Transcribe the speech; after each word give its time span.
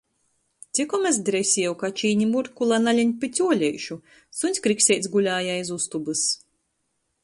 Cikom 0.77 1.03
es 1.09 1.19
dresieju 1.27 1.75
kačini 1.83 2.27
Murku, 2.31 2.69
lai 2.71 2.81
nalein 2.87 3.13
pi 3.23 3.31
cuoleišu, 3.37 4.01
suņs 4.41 4.67
Krikseits 4.67 5.15
gulēja 5.19 5.57
aiz 5.61 5.75
ustobys. 5.81 6.31